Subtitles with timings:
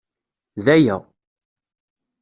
[0.65, 0.97] D aya.